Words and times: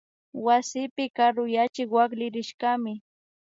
Wasipi 0.45 1.03
karuyachik 1.15 1.89
wakllirishkami 1.95 2.93